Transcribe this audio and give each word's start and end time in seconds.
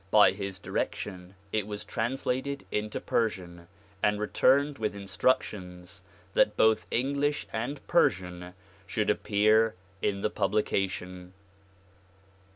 By 0.09 0.31
his 0.31 0.57
direction 0.57 1.35
it 1.51 1.67
was 1.67 1.83
translated 1.83 2.65
into 2.71 2.99
Persian 2.99 3.67
and 4.01 4.19
returned 4.19 4.79
with 4.79 4.95
instructions 4.95 6.01
that 6.33 6.57
both 6.57 6.87
English 6.89 7.45
and 7.53 7.85
Persian 7.85 8.55
should 8.87 9.11
appear 9.11 9.75
in 10.01 10.21
the 10.21 10.31
publication. 10.31 11.33